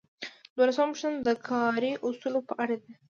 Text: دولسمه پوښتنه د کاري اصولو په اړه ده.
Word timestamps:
دولسمه 0.57 0.87
پوښتنه 0.93 1.17
د 1.27 1.29
کاري 1.49 1.91
اصولو 2.07 2.39
په 2.47 2.53
اړه 2.63 2.75
ده. 2.83 2.91